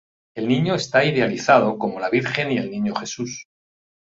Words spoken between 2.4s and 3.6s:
y el Niño Jesús.